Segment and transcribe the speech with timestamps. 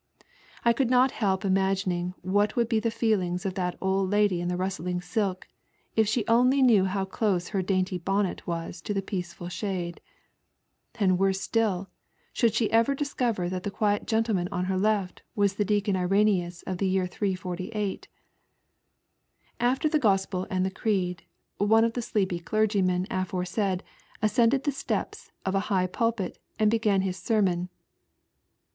[0.65, 4.47] I could not help imagining what would be the feelings of that old lady in
[4.47, 5.47] the rustling silk
[5.95, 10.01] if she only knew how close her dainty bonnet was to the peaceful shade;
[10.95, 11.87] and worse still,
[12.33, 16.63] should she ever discover that the quiet gentleman on her left was the Deacon Irenaeus
[16.63, 18.07] of the year 848.
[19.59, 21.25] After the Gospel and the Creed,
[21.59, 23.83] one of the sleepy clergymen aforesaid
[24.19, 27.69] ascended the steps of a high pulpit and began his sermon.